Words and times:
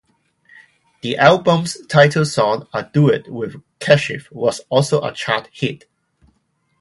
The 1.03 1.15
album's 1.15 1.77
title 1.85 2.25
song, 2.25 2.65
a 2.73 2.89
duet 2.91 3.27
with 3.31 3.61
Kashif, 3.79 4.31
was 4.31 4.61
also 4.67 4.99
a 5.03 5.13
chart 5.13 5.47
hit. 5.53 5.87